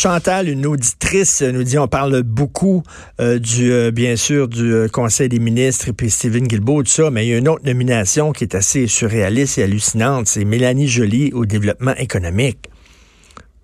Chantal, 0.00 0.48
une 0.48 0.64
auditrice, 0.64 1.42
nous 1.42 1.62
dit 1.62 1.76
on 1.76 1.86
parle 1.86 2.22
beaucoup 2.22 2.82
du 3.18 3.92
bien 3.92 4.16
sûr 4.16 4.48
du 4.48 4.88
Conseil 4.90 5.28
des 5.28 5.40
ministres 5.40 5.88
et 5.88 5.92
puis 5.92 6.08
Stephen 6.08 6.46
Guilbeault, 6.46 6.84
tout 6.84 6.90
ça, 6.90 7.10
mais 7.10 7.26
il 7.26 7.28
y 7.28 7.34
a 7.34 7.36
une 7.36 7.48
autre 7.48 7.66
nomination 7.66 8.32
qui 8.32 8.44
est 8.44 8.54
assez 8.54 8.86
surréaliste 8.86 9.58
et 9.58 9.64
hallucinante, 9.64 10.26
c'est 10.26 10.46
Mélanie 10.46 10.88
Joly 10.88 11.34
au 11.34 11.44
développement 11.44 11.94
économique. 11.96 12.70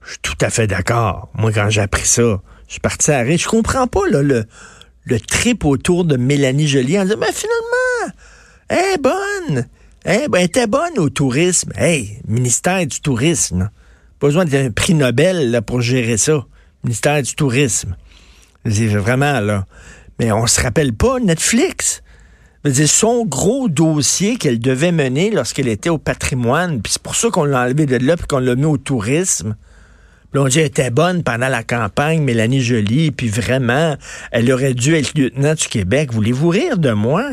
Je 0.04 0.10
suis 0.10 0.18
tout 0.20 0.36
à 0.42 0.50
fait 0.50 0.66
d'accord. 0.66 1.30
Moi, 1.38 1.52
quand 1.52 1.70
j'ai 1.70 1.80
appris 1.80 2.04
ça, 2.04 2.42
je 2.66 2.72
suis 2.72 2.80
parti 2.80 3.12
à. 3.12 3.24
Je 3.34 3.48
comprends 3.48 3.86
pas 3.86 4.06
le, 4.10 4.44
le 5.04 5.20
trip 5.20 5.64
autour 5.64 6.04
de 6.04 6.18
Mélanie 6.18 6.68
Joly 6.68 6.98
en 6.98 7.04
disant, 7.04 7.16
mais 7.18 7.32
finalement, 7.32 8.14
elle 8.68 8.94
est 8.94 9.02
bonne. 9.02 9.66
Eh 10.04 10.28
ben, 10.28 10.40
elle 10.40 10.44
était 10.44 10.66
bonne 10.66 10.98
au 10.98 11.08
tourisme. 11.08 11.72
Hey, 11.76 12.20
ministère 12.28 12.86
du 12.86 13.00
tourisme. 13.00 13.70
Pas 14.18 14.28
besoin 14.28 14.44
d'un 14.44 14.70
prix 14.70 14.94
Nobel 14.94 15.50
là, 15.50 15.62
pour 15.62 15.80
gérer 15.80 16.16
ça. 16.16 16.46
Ministère 16.84 17.22
du 17.22 17.34
tourisme. 17.34 17.96
C'est 18.64 18.86
vraiment 18.86 19.40
là. 19.40 19.66
Mais 20.18 20.32
on 20.32 20.46
se 20.46 20.60
rappelle 20.60 20.92
pas 20.92 21.20
Netflix. 21.20 22.02
C'est 22.64 22.86
son 22.86 23.24
gros 23.24 23.68
dossier 23.68 24.36
qu'elle 24.36 24.58
devait 24.58 24.90
mener 24.90 25.30
lorsqu'elle 25.30 25.68
était 25.68 25.90
au 25.90 25.98
patrimoine. 25.98 26.80
Puis 26.82 26.94
c'est 26.94 27.02
pour 27.02 27.14
ça 27.14 27.28
qu'on 27.30 27.44
l'a 27.44 27.62
enlevé 27.62 27.86
de 27.86 27.96
là 27.96 28.14
et 28.14 28.26
qu'on 28.26 28.38
l'a 28.38 28.56
mis 28.56 28.64
au 28.64 28.78
tourisme. 28.78 29.54
Puis 30.32 30.40
on 30.40 30.48
dit 30.48 30.58
elle 30.58 30.66
était 30.66 30.90
bonne 30.90 31.22
pendant 31.22 31.48
la 31.48 31.62
campagne, 31.62 32.22
Mélanie 32.22 32.60
Jolie, 32.60 33.10
puis 33.10 33.28
vraiment, 33.28 33.96
elle 34.32 34.50
aurait 34.50 34.74
dû 34.74 34.94
être 34.94 35.16
lieutenant 35.16 35.54
du 35.54 35.68
Québec. 35.68 36.12
Voulez-vous 36.12 36.48
rire 36.48 36.78
de 36.78 36.90
moi? 36.90 37.24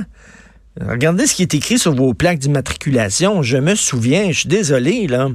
Regardez 0.79 1.27
ce 1.27 1.35
qui 1.35 1.41
est 1.41 1.53
écrit 1.53 1.79
sur 1.79 1.95
vos 1.95 2.13
plaques 2.13 2.39
d'immatriculation. 2.39 3.41
Je 3.41 3.57
me 3.57 3.75
souviens, 3.75 4.31
je 4.31 4.39
suis 4.39 4.49
désolé, 4.49 5.07
là. 5.07 5.29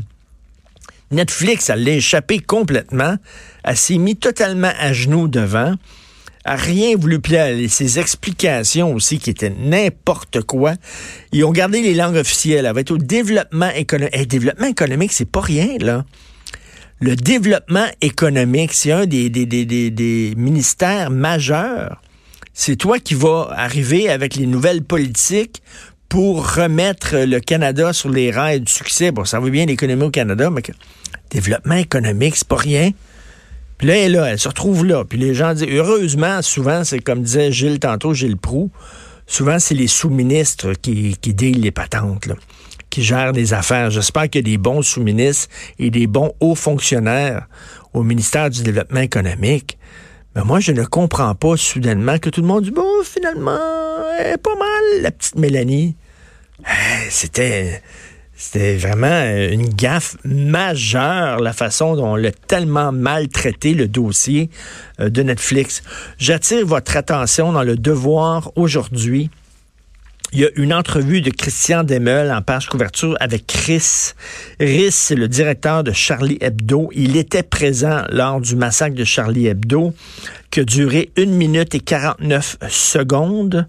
Netflix, 1.10 1.70
elle 1.70 1.84
l'a 1.84 1.92
échappé 1.92 2.38
complètement. 2.38 3.16
Elle 3.64 3.76
s'est 3.76 3.98
mis 3.98 4.16
totalement 4.16 4.72
à 4.78 4.92
genoux 4.92 5.28
devant. 5.28 5.74
A 6.44 6.56
rien 6.56 6.96
voulu 6.96 7.20
plaire. 7.20 7.56
Ses 7.68 7.98
explications 7.98 8.94
aussi, 8.94 9.18
qui 9.18 9.30
étaient 9.30 9.54
n'importe 9.58 10.42
quoi. 10.42 10.74
Ils 11.32 11.44
ont 11.44 11.52
gardé 11.52 11.82
les 11.82 11.94
langues 11.94 12.16
officielles. 12.16 12.66
Elle 12.66 12.74
va 12.74 12.80
être 12.80 12.90
au 12.90 12.98
développement 12.98 13.70
économique. 13.70 14.16
Le 14.16 14.26
développement 14.26 14.66
économique, 14.66 15.12
c'est 15.12 15.30
pas 15.30 15.40
rien, 15.40 15.76
là. 15.78 16.04
Le 17.00 17.14
développement 17.16 17.86
économique, 18.00 18.72
c'est 18.72 18.92
un 18.92 19.06
des, 19.06 19.30
des, 19.30 19.46
des, 19.46 19.64
des 19.64 20.34
ministères 20.36 21.10
majeurs 21.10 22.02
c'est 22.60 22.74
toi 22.74 22.98
qui 22.98 23.14
vas 23.14 23.50
arriver 23.52 24.10
avec 24.10 24.34
les 24.34 24.46
nouvelles 24.46 24.82
politiques 24.82 25.62
pour 26.08 26.54
remettre 26.54 27.16
le 27.16 27.38
Canada 27.40 27.92
sur 27.92 28.08
les 28.08 28.30
rails 28.30 28.60
du 28.60 28.72
succès. 28.72 29.10
Bon, 29.10 29.24
ça 29.24 29.40
va 29.40 29.50
bien 29.50 29.66
l'économie 29.66 30.04
au 30.04 30.10
Canada, 30.10 30.50
mais 30.50 30.62
développement 31.30 31.76
économique, 31.76 32.36
c'est 32.36 32.48
pas 32.48 32.56
rien. 32.56 32.90
Puis 33.76 33.86
là, 33.86 33.96
elle 33.96 34.12
là, 34.12 34.24
elle 34.26 34.38
se 34.38 34.48
retrouve 34.48 34.84
là. 34.84 35.04
Puis 35.04 35.18
les 35.18 35.34
gens 35.34 35.54
disent, 35.54 35.68
heureusement, 35.70 36.42
souvent, 36.42 36.82
c'est 36.82 36.98
comme 36.98 37.22
disait 37.22 37.52
Gilles 37.52 37.78
tantôt, 37.78 38.14
Gilles 38.14 38.36
Proux, 38.36 38.70
souvent, 39.26 39.58
c'est 39.58 39.74
les 39.74 39.86
sous-ministres 39.86 40.72
qui, 40.72 41.16
qui 41.20 41.32
les 41.32 41.70
patentes, 41.70 42.28
qui 42.90 43.02
gèrent 43.02 43.32
les 43.32 43.54
affaires. 43.54 43.90
J'espère 43.90 44.28
qu'il 44.30 44.40
y 44.40 44.44
a 44.44 44.50
des 44.50 44.58
bons 44.58 44.82
sous-ministres 44.82 45.48
et 45.78 45.90
des 45.90 46.06
bons 46.06 46.32
hauts 46.40 46.56
fonctionnaires 46.56 47.46
au 47.92 48.02
ministère 48.02 48.50
du 48.50 48.62
Développement 48.62 49.00
économique. 49.00 49.78
Mais 50.34 50.42
moi, 50.42 50.60
je 50.60 50.72
ne 50.72 50.84
comprends 50.84 51.34
pas 51.34 51.56
soudainement 51.56 52.18
que 52.18 52.30
tout 52.30 52.40
le 52.40 52.46
monde 52.46 52.64
dit, 52.64 52.70
bon, 52.70 52.86
finalement, 53.04 53.87
est 54.18 54.38
pas 54.38 54.54
mal, 54.56 55.02
la 55.02 55.10
petite 55.10 55.36
Mélanie. 55.36 55.96
C'était... 57.10 57.82
C'était 58.40 58.76
vraiment 58.76 59.24
une 59.50 59.68
gaffe 59.68 60.16
majeure, 60.22 61.40
la 61.40 61.52
façon 61.52 61.96
dont 61.96 62.12
on 62.12 62.14
l'a 62.14 62.30
tellement 62.30 62.92
maltraité, 62.92 63.74
le 63.74 63.88
dossier 63.88 64.48
euh, 65.00 65.10
de 65.10 65.24
Netflix. 65.24 65.82
J'attire 66.18 66.64
votre 66.64 66.96
attention 66.96 67.50
dans 67.50 67.64
le 67.64 67.76
devoir 67.76 68.52
aujourd'hui 68.54 69.28
il 70.32 70.40
y 70.40 70.44
a 70.44 70.48
une 70.56 70.74
entrevue 70.74 71.22
de 71.22 71.30
Christian 71.30 71.84
Demel 71.84 72.30
en 72.30 72.42
page 72.42 72.66
couverture 72.66 73.16
avec 73.18 73.46
Chris. 73.46 74.12
Chris, 74.58 74.90
c'est 74.90 75.14
le 75.14 75.26
directeur 75.26 75.82
de 75.82 75.92
Charlie 75.92 76.36
Hebdo. 76.40 76.90
Il 76.92 77.16
était 77.16 77.42
présent 77.42 78.02
lors 78.10 78.40
du 78.40 78.54
massacre 78.54 78.94
de 78.94 79.04
Charlie 79.04 79.46
Hebdo 79.46 79.94
qui 80.50 80.60
a 80.60 80.64
duré 80.64 81.10
une 81.16 81.34
minute 81.34 81.74
et 81.74 81.80
49 81.80 82.58
secondes. 82.68 83.68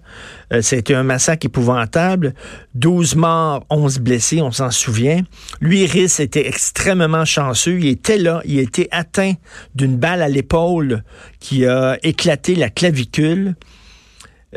Euh, 0.52 0.62
C'était 0.62 0.94
un 0.94 1.02
massacre 1.02 1.46
épouvantable. 1.46 2.34
12 2.74 3.16
morts, 3.16 3.64
11 3.70 3.98
blessés, 3.98 4.40
on 4.40 4.52
s'en 4.52 4.70
souvient. 4.70 5.22
Lui, 5.60 5.86
Rhys, 5.86 6.20
était 6.20 6.46
extrêmement 6.46 7.24
chanceux. 7.24 7.78
Il 7.78 7.86
était 7.88 8.18
là, 8.18 8.42
il 8.44 8.58
a 8.58 8.62
été 8.62 8.88
atteint 8.90 9.34
d'une 9.74 9.96
balle 9.96 10.22
à 10.22 10.28
l'épaule 10.28 11.04
qui 11.38 11.66
a 11.66 11.98
éclaté 12.02 12.54
la 12.54 12.70
clavicule. 12.70 13.56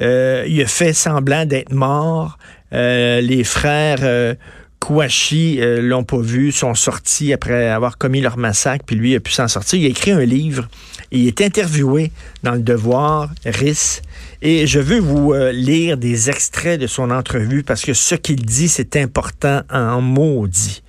Euh, 0.02 0.46
il 0.48 0.62
a 0.62 0.68
fait 0.68 0.94
semblant 0.94 1.46
d'être 1.46 1.74
mort. 1.74 2.38
Euh, 2.74 3.22
les 3.22 3.44
frères 3.44 4.00
euh, 4.02 4.34
Kouachi 4.80 5.60
euh, 5.62 5.82
l'ont 5.82 6.04
pas 6.04 6.20
vu, 6.20 6.52
sont 6.52 6.74
sortis 6.74 7.32
après 7.32 7.70
avoir 7.70 7.98
commis 7.98 8.22
leur 8.22 8.38
massacre, 8.38 8.84
puis 8.86 8.96
lui 8.96 9.16
a 9.16 9.20
pu 9.20 9.32
s'en 9.32 9.48
sortir. 9.48 9.80
Il 9.80 9.86
a 9.86 9.90
écrit 9.90 10.12
un 10.12 10.26
livre. 10.26 10.68
il 11.12 11.28
est 11.28 11.42
interviewé 11.42 12.12
dans 12.42 12.54
le 12.54 12.62
Devoir, 12.62 13.30
RIS. 13.46 14.02
Et 14.42 14.68
je 14.68 14.80
veux 14.80 15.00
vous 15.00 15.34
lire 15.54 15.98
des 15.98 16.30
extraits 16.30 16.80
de 16.80 16.88
son 16.88 17.12
entrevue 17.12 17.64
parce 17.64 17.84
que 17.84 17.94
ce 17.94 18.16
qu'il 18.16 18.46
dit, 18.46 18.68
c'est 18.68 18.98
important 18.98 19.62
en 19.70 20.02
maudit. 20.02 20.84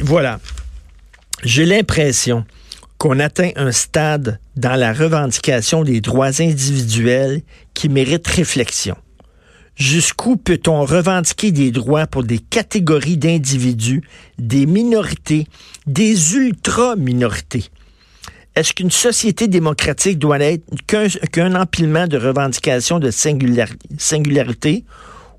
voilà. 0.00 0.38
J'ai 1.44 1.64
l'impression 1.64 2.44
qu'on 3.02 3.18
atteint 3.18 3.50
un 3.56 3.72
stade 3.72 4.38
dans 4.54 4.76
la 4.76 4.92
revendication 4.92 5.82
des 5.82 6.00
droits 6.00 6.40
individuels 6.40 7.42
qui 7.74 7.88
mérite 7.88 8.28
réflexion. 8.28 8.94
Jusqu'où 9.74 10.36
peut-on 10.36 10.84
revendiquer 10.84 11.50
des 11.50 11.72
droits 11.72 12.06
pour 12.06 12.22
des 12.22 12.38
catégories 12.38 13.16
d'individus, 13.16 14.02
des 14.38 14.66
minorités, 14.66 15.48
des 15.88 16.36
ultra-minorités? 16.36 17.64
Est-ce 18.54 18.72
qu'une 18.72 18.92
société 18.92 19.48
démocratique 19.48 20.20
doit 20.20 20.38
être 20.38 20.62
qu'un 21.32 21.60
empilement 21.60 22.06
de 22.06 22.18
revendications 22.18 23.00
de 23.00 23.10
singularité? 23.10 24.84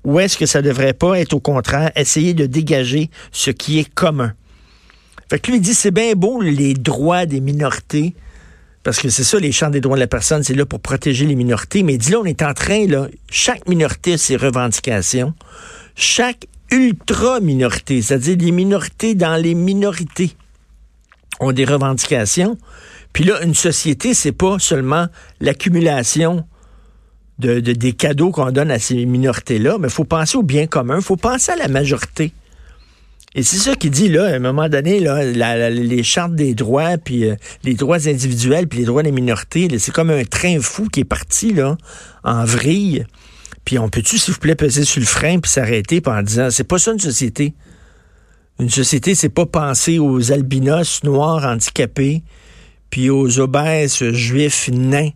Ou 0.04 0.20
est-ce 0.20 0.36
que 0.36 0.44
ça 0.44 0.60
devrait 0.60 0.92
pas 0.92 1.18
être 1.18 1.32
au 1.32 1.40
contraire 1.40 1.92
essayer 1.96 2.34
de 2.34 2.44
dégager 2.44 3.08
ce 3.32 3.50
qui 3.50 3.78
est 3.78 3.88
commun? 3.94 4.34
Fait 5.30 5.38
que 5.38 5.50
lui, 5.50 5.58
il 5.58 5.60
dit, 5.60 5.74
c'est 5.74 5.90
bien 5.90 6.14
beau 6.14 6.40
les 6.40 6.74
droits 6.74 7.26
des 7.26 7.40
minorités, 7.40 8.14
parce 8.82 9.00
que 9.00 9.08
c'est 9.08 9.24
ça, 9.24 9.38
les 9.38 9.50
champs 9.50 9.70
des 9.70 9.80
droits 9.80 9.96
de 9.96 10.00
la 10.00 10.06
personne, 10.06 10.42
c'est 10.42 10.54
là 10.54 10.66
pour 10.66 10.80
protéger 10.80 11.24
les 11.24 11.34
minorités. 11.34 11.82
Mais 11.82 11.94
il 11.94 11.98
dit 11.98 12.10
là, 12.10 12.18
on 12.20 12.26
est 12.26 12.42
en 12.42 12.52
train, 12.52 12.86
là, 12.86 13.08
chaque 13.30 13.66
minorité 13.66 14.12
a 14.12 14.18
ses 14.18 14.36
revendications. 14.36 15.32
Chaque 15.96 16.46
ultra-minorité, 16.70 18.02
c'est-à-dire 18.02 18.36
les 18.38 18.50
minorités 18.52 19.14
dans 19.14 19.36
les 19.36 19.54
minorités, 19.54 20.36
ont 21.40 21.52
des 21.52 21.64
revendications. 21.64 22.58
Puis 23.14 23.24
là, 23.24 23.42
une 23.42 23.54
société, 23.54 24.12
c'est 24.12 24.32
pas 24.32 24.58
seulement 24.58 25.06
l'accumulation 25.40 26.44
de, 27.38 27.60
des 27.60 27.92
cadeaux 27.92 28.30
qu'on 28.30 28.50
donne 28.50 28.70
à 28.70 28.78
ces 28.78 29.06
minorités-là, 29.06 29.78
mais 29.78 29.88
il 29.88 29.92
faut 29.92 30.04
penser 30.04 30.36
au 30.36 30.42
bien 30.42 30.66
commun, 30.66 30.96
il 30.96 31.02
faut 31.02 31.16
penser 31.16 31.52
à 31.52 31.56
la 31.56 31.68
majorité. 31.68 32.32
Et 33.36 33.42
c'est 33.42 33.56
ça 33.56 33.74
qu'il 33.74 33.90
dit, 33.90 34.08
là, 34.08 34.26
à 34.26 34.36
un 34.36 34.38
moment 34.38 34.68
donné, 34.68 35.00
là, 35.00 35.24
les 35.70 36.02
chartes 36.04 36.36
des 36.36 36.54
droits, 36.54 36.98
puis 36.98 37.28
euh, 37.28 37.34
les 37.64 37.74
droits 37.74 38.06
individuels, 38.08 38.68
puis 38.68 38.78
les 38.80 38.84
droits 38.84 39.02
des 39.02 39.10
minorités, 39.10 39.68
c'est 39.78 39.92
comme 39.92 40.10
un 40.10 40.24
train 40.24 40.60
fou 40.60 40.86
qui 40.88 41.00
est 41.00 41.04
parti, 41.04 41.52
là, 41.52 41.76
en 42.22 42.44
vrille. 42.44 43.04
Puis 43.64 43.78
on 43.78 43.88
peut-tu, 43.88 44.18
s'il 44.18 44.34
vous 44.34 44.40
plaît, 44.40 44.54
peser 44.54 44.84
sur 44.84 45.00
le 45.00 45.06
frein 45.06 45.40
puis 45.40 45.50
s'arrêter 45.50 46.00
en 46.06 46.22
disant, 46.22 46.48
c'est 46.50 46.64
pas 46.64 46.78
ça 46.78 46.92
une 46.92 47.00
société. 47.00 47.54
Une 48.60 48.70
société, 48.70 49.16
c'est 49.16 49.30
pas 49.30 49.46
penser 49.46 49.98
aux 49.98 50.30
albinos 50.30 51.02
noirs 51.02 51.44
handicapés, 51.44 52.22
puis 52.90 53.10
aux 53.10 53.40
obèses 53.40 54.12
juifs 54.12 54.68
nains, 54.72 55.10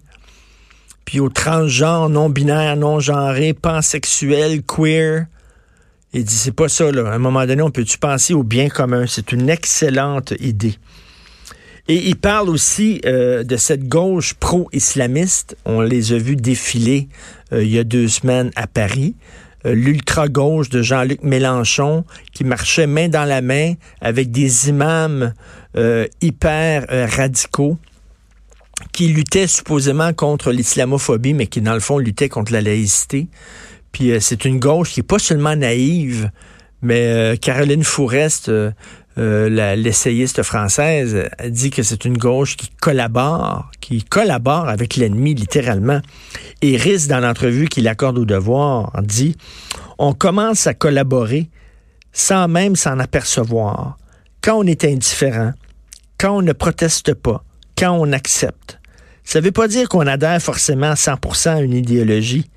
puis 1.04 1.20
aux 1.20 1.28
transgenres, 1.28 2.08
non-binaires, 2.08 2.76
non-genrés, 2.76 3.54
pansexuels, 3.54 4.62
queer, 4.64 5.26
il 6.14 6.24
dit, 6.24 6.34
c'est 6.34 6.52
pas 6.52 6.68
ça, 6.68 6.90
là. 6.90 7.10
À 7.10 7.14
un 7.14 7.18
moment 7.18 7.44
donné, 7.46 7.62
on 7.62 7.70
peut-tu 7.70 7.98
penser 7.98 8.34
au 8.34 8.42
bien 8.42 8.68
commun? 8.68 9.04
C'est 9.06 9.32
une 9.32 9.50
excellente 9.50 10.32
idée. 10.40 10.76
Et 11.88 12.06
il 12.08 12.16
parle 12.16 12.50
aussi 12.50 13.00
euh, 13.06 13.42
de 13.44 13.56
cette 13.56 13.88
gauche 13.88 14.34
pro-islamiste. 14.34 15.56
On 15.64 15.80
les 15.80 16.12
a 16.12 16.18
vus 16.18 16.36
défiler 16.36 17.08
euh, 17.52 17.64
il 17.64 17.70
y 17.70 17.78
a 17.78 17.84
deux 17.84 18.08
semaines 18.08 18.50
à 18.56 18.66
Paris. 18.66 19.16
Euh, 19.64 19.74
l'ultra-gauche 19.74 20.68
de 20.68 20.82
Jean-Luc 20.82 21.22
Mélenchon 21.22 22.04
qui 22.34 22.44
marchait 22.44 22.86
main 22.86 23.08
dans 23.08 23.24
la 23.24 23.40
main 23.40 23.74
avec 24.00 24.30
des 24.30 24.68
imams 24.68 25.32
hyper 26.20 26.86
radicaux 26.88 27.78
qui 28.92 29.08
luttaient 29.08 29.46
supposément 29.46 30.12
contre 30.12 30.50
l'islamophobie, 30.50 31.32
mais 31.32 31.46
qui, 31.46 31.60
dans 31.60 31.74
le 31.74 31.78
fond, 31.78 31.98
luttaient 31.98 32.28
contre 32.28 32.52
la 32.52 32.60
laïcité. 32.60 33.28
Puis 33.92 34.10
euh, 34.10 34.20
c'est 34.20 34.44
une 34.44 34.58
gauche 34.58 34.92
qui 34.92 35.00
est 35.00 35.04
pas 35.04 35.18
seulement 35.18 35.56
naïve, 35.56 36.30
mais 36.82 37.06
euh, 37.06 37.36
Caroline 37.36 37.84
Fourest, 37.84 38.48
euh, 38.48 38.72
l'essayiste 39.76 40.42
française, 40.42 41.28
dit 41.48 41.70
que 41.70 41.82
c'est 41.82 42.04
une 42.04 42.16
gauche 42.16 42.56
qui 42.56 42.70
collabore, 42.80 43.70
qui 43.80 44.04
collabore 44.04 44.68
avec 44.68 44.96
l'ennemi 44.96 45.34
littéralement. 45.34 46.00
Et 46.62 46.76
risque, 46.76 47.08
dans 47.08 47.20
l'entrevue 47.20 47.68
qu'il 47.68 47.88
accorde 47.88 48.18
au 48.18 48.24
devoir, 48.24 48.92
dit 49.02 49.36
On 49.98 50.12
commence 50.12 50.66
à 50.66 50.74
collaborer 50.74 51.50
sans 52.12 52.48
même 52.48 52.76
s'en 52.76 52.98
apercevoir. 52.98 53.96
Quand 54.40 54.58
on 54.58 54.64
est 54.64 54.84
indifférent, 54.84 55.52
quand 56.16 56.38
on 56.38 56.42
ne 56.42 56.52
proteste 56.52 57.14
pas, 57.14 57.44
quand 57.76 57.92
on 57.92 58.12
accepte. 58.12 58.78
Ça 59.24 59.40
ne 59.40 59.44
veut 59.44 59.52
pas 59.52 59.68
dire 59.68 59.88
qu'on 59.88 60.06
adhère 60.06 60.40
forcément 60.40 60.90
à 60.90 60.94
100% 60.94 61.48
à 61.48 61.60
une 61.60 61.74
idéologie, 61.74 62.50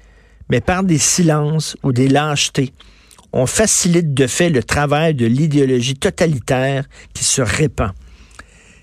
mais 0.52 0.60
par 0.60 0.84
des 0.84 0.98
silences 0.98 1.78
ou 1.82 1.94
des 1.94 2.10
lâchetés, 2.10 2.74
on 3.32 3.46
facilite 3.46 4.14
de 4.14 4.28
fait 4.28 4.50
le 4.50 4.62
travail 4.62 5.16
de 5.16 5.26
l'idéologie 5.26 5.96
totalitaire 5.96 6.84
qui 7.14 7.24
se 7.24 7.42
répand. 7.42 7.92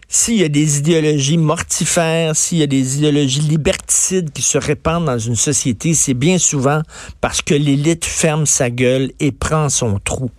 S'il 0.08 0.36
y 0.36 0.44
a 0.44 0.48
des 0.48 0.78
idéologies 0.78 1.36
mortifères, 1.36 2.34
s'il 2.34 2.58
y 2.58 2.62
a 2.62 2.66
des 2.66 2.96
idéologies 2.96 3.42
liberticides 3.42 4.32
qui 4.32 4.40
se 4.40 4.56
répandent 4.56 5.04
dans 5.04 5.18
une 5.18 5.36
société, 5.36 5.92
c'est 5.92 6.14
bien 6.14 6.38
souvent 6.38 6.80
parce 7.20 7.42
que 7.42 7.52
l'élite 7.52 8.06
ferme 8.06 8.46
sa 8.46 8.70
gueule 8.70 9.12
et 9.20 9.30
prend 9.30 9.68
son 9.68 9.98
trou. 9.98 10.30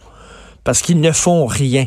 Parce 0.64 0.82
qu'ils 0.82 1.00
ne 1.00 1.12
font 1.12 1.46
rien. 1.46 1.86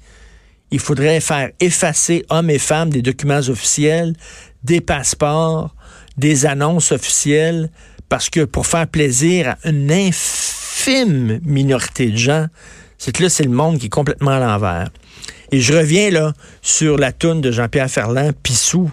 il 0.70 0.78
faudrait 0.78 1.20
faire 1.20 1.48
effacer 1.60 2.26
hommes 2.28 2.50
et 2.50 2.58
femmes 2.58 2.90
des 2.90 3.00
documents 3.02 3.48
officiels, 3.48 4.12
des 4.64 4.82
passeports, 4.82 5.74
des 6.16 6.46
annonces 6.46 6.90
officielles, 6.92 7.70
parce 8.08 8.28
que 8.28 8.44
pour 8.44 8.66
faire 8.66 8.86
plaisir 8.86 9.48
à 9.48 9.56
une 9.68 9.90
infime 9.90 11.40
minorité 11.42 12.10
de 12.10 12.16
gens, 12.16 12.46
c'est 12.98 13.12
que 13.12 13.22
là, 13.22 13.30
c'est 13.30 13.44
le 13.44 13.50
monde 13.50 13.78
qui 13.78 13.86
est 13.86 13.90
complètement 13.90 14.32
à 14.32 14.40
l'envers. 14.40 14.90
Et 15.52 15.60
je 15.60 15.72
reviens 15.72 16.10
là 16.10 16.32
sur 16.62 16.96
la 16.96 17.12
toune 17.12 17.40
de 17.40 17.50
Jean-Pierre 17.50 17.90
Ferland, 17.90 18.32
Pissou. 18.42 18.90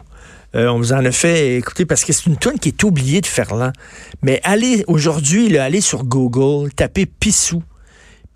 Euh, 0.56 0.68
on 0.68 0.77
vous 0.77 0.94
en 0.94 1.04
a 1.06 1.12
fait 1.12 1.57
écouter 1.57 1.86
parce 1.86 2.04
que 2.04 2.13
c'est 2.13 2.25
une 2.25 2.38
toune 2.38 2.57
qui 2.57 2.69
est 2.69 2.83
oubliée 2.83 3.21
de 3.21 3.25
Ferland. 3.25 3.74
Mais 4.21 4.39
allez 4.44 4.83
aujourd'hui, 4.88 5.57
allez 5.57 5.81
sur 5.81 6.04
Google, 6.04 6.71
tapez 6.74 7.06
Pissou 7.06 7.62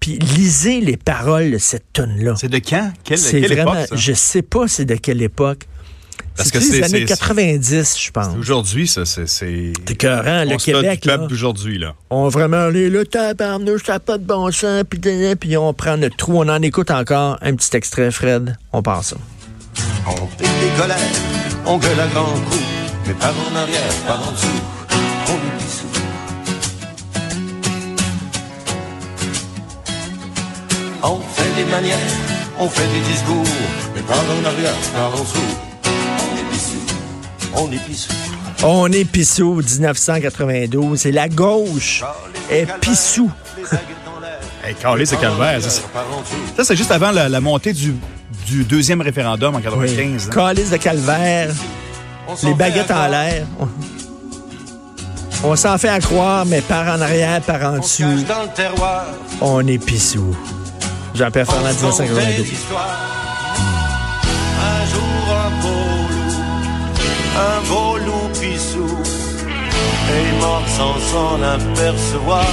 puis 0.01 0.18
lisez 0.18 0.81
les 0.81 0.97
paroles 0.97 1.51
de 1.51 1.57
cette 1.59 1.94
tonne-là. 1.94 2.33
C'est 2.35 2.50
de 2.50 2.57
quand? 2.57 2.91
Quelle, 3.03 3.19
c'est 3.19 3.39
vraiment, 3.41 3.75
Je 3.94 4.13
sais 4.13 4.41
pas 4.41 4.68
c'est 4.68 4.83
de 4.83 4.95
quelle 4.95 5.21
époque. 5.21 5.68
Parce 6.36 6.51
que 6.51 6.60
c'est 6.60 6.80
les 6.80 6.83
années 6.83 7.06
90, 7.06 7.98
je 8.00 8.12
pense? 8.12 8.36
Aujourd'hui, 8.39 8.88
ça, 8.88 9.06
c'est... 9.06 9.28
C'est 9.28 9.74
écœurant, 9.89 10.44
le 10.45 10.57
Québec, 10.57 11.06
là. 11.06 11.18
d'aujourd'hui, 11.18 11.78
là. 11.78 11.94
On 12.10 12.30
vraiment, 12.30 12.68
les, 12.68 12.89
le 12.89 13.06
tabarnouche, 13.06 13.83
ça 13.86 13.94
n'a 13.94 14.00
pas 14.00 14.18
de 14.18 14.24
bon 14.24 14.51
sens, 14.51 14.83
puis, 14.89 15.00
puis 15.36 15.57
on 15.57 15.74
prend 15.74 15.98
notre 15.98 16.16
trou, 16.16 16.38
on 16.38 16.48
en 16.48 16.62
écoute 16.62 16.89
encore 16.92 17.38
un 17.42 17.56
petit 17.56 17.75
extrait, 17.75 18.12
Fred. 18.12 18.56
On 18.72 18.81
passe 18.81 19.07
ça. 19.10 19.18
On 20.07 20.28
fait 20.38 20.44
des 20.44 20.81
colères, 20.81 20.98
on 21.66 21.78
gueule 21.78 22.00
à 22.00 22.07
grand 22.07 22.25
coup, 22.25 22.57
mais 23.07 23.13
pas 23.13 23.31
en 23.31 23.56
arrière, 23.56 23.94
pas 24.07 24.18
en 24.18 24.31
dessous, 24.31 24.48
on 25.28 25.33
est 25.33 25.63
dissous. 25.63 26.01
On 31.04 31.19
fait 31.19 31.63
des 31.63 31.69
manières, 31.69 31.98
on 32.60 32.68
fait 32.68 32.88
des 32.88 33.12
discours, 33.12 33.45
mais 33.95 34.01
pas 34.01 34.13
en 34.16 34.45
arrière, 34.45 34.74
pas 34.94 35.18
en 35.18 35.22
dessous. 35.22 35.70
On 37.56 37.71
est 37.71 37.83
pissou. 37.86 38.13
On 38.63 38.92
est 38.92 39.06
pissou, 39.06 39.56
1992. 39.56 41.06
Et 41.06 41.12
la 41.12 41.27
gauche 41.27 42.03
est 42.50 42.68
pissou. 42.80 43.31
hey, 44.63 44.75
calé, 44.75 45.06
c'est 45.06 45.18
calvaire. 45.18 45.62
Ça, 45.62 46.63
c'est 46.63 46.75
juste 46.75 46.92
avant 46.92 47.12
la, 47.12 47.42
montée 47.42 47.74
du, 47.74 47.95
du, 48.45 48.63
deuxième 48.63 49.01
référendum 49.01 49.56
en 49.56 49.62
95. 49.62 50.30
Oui. 50.36 50.42
Hein. 50.42 50.53
de 50.53 50.77
calvaire. 50.77 51.50
Les 52.44 52.53
baguettes 52.53 52.92
en 52.92 53.07
l'air. 53.07 53.45
On 55.44 55.56
s'en 55.56 55.77
fait 55.77 55.89
à 55.89 56.00
croire, 56.00 56.45
mais 56.45 56.62
par 56.62 56.88
en 56.88 57.01
arrière, 57.01 57.42
par 57.42 57.74
en 57.74 57.80
dessous. 57.80 58.04
On 59.42 59.65
est 59.68 59.83
pissou. 59.83 60.36
Jean-Pierre 61.15 61.47
Ferland, 61.47 61.74
1992. 61.74 62.47
Un 67.35 67.61
beau 67.69 67.97
loup 67.97 68.30
pissou, 68.40 68.88
et 70.14 70.21
il 70.28 70.40
mort 70.40 70.68
sans 70.68 71.00
s'en 71.00 71.42
apercevoir. 71.42 72.45